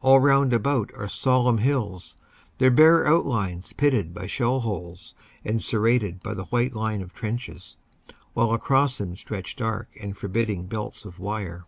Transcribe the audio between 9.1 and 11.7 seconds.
stretch dark and forbidding belts of wire.